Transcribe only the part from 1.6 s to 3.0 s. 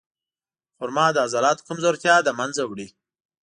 کمزورتیا له منځه وړي.